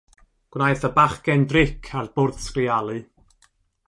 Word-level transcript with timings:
Gwnaeth 0.53 0.85
y 0.89 0.89
bachgen 0.95 1.43
dric 1.51 1.91
â'r 2.01 2.09
bwrdd 2.15 2.41
sgrialu. 2.47 2.97